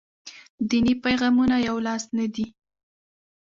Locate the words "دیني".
0.69-0.93